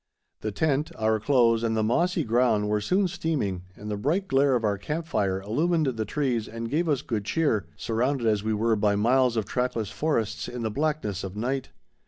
The 0.39 0.51
tent, 0.51 0.91
our 0.97 1.19
clothes, 1.19 1.61
and 1.61 1.77
the 1.77 1.83
mossy 1.83 2.23
ground 2.23 2.67
were 2.69 2.81
soon 2.81 3.07
steaming, 3.07 3.65
and 3.75 3.91
the 3.91 3.97
bright 3.97 4.27
glare 4.27 4.55
of 4.55 4.63
our 4.63 4.79
camp 4.79 5.05
fire 5.05 5.39
illumined 5.43 5.85
the 5.85 6.05
trees 6.05 6.47
and 6.47 6.71
gave 6.71 6.89
us 6.89 7.03
good 7.03 7.23
cheer, 7.23 7.67
surrounded 7.75 8.25
as 8.25 8.43
we 8.43 8.55
were 8.55 8.75
by 8.75 8.95
miles 8.95 9.37
of 9.37 9.45
trackless 9.45 9.91
forests 9.91 10.47
in 10.47 10.63
the 10.63 10.71
blackness 10.71 11.23
of 11.23 11.35
night. 11.37 11.69